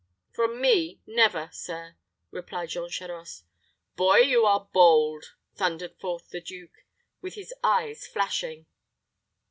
[0.31, 1.95] "From me, never, sir,"
[2.31, 3.45] replied Jean Charost.
[3.95, 6.85] "Boy, you are bold," thundered forth the duke,
[7.21, 8.65] with his eyes flashing.